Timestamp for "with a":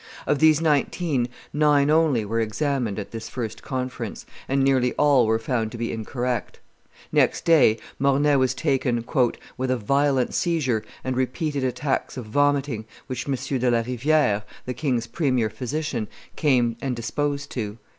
9.57-9.77